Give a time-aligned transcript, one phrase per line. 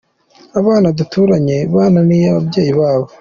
[0.59, 3.07] Abana duturanye bananiye ababyeyi babo.